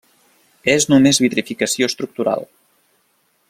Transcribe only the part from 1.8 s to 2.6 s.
estructural.